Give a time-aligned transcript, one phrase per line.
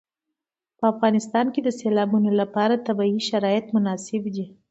[0.77, 4.45] په افغانستان کې د سیلابونو لپاره طبیعي شرایط مناسب دي.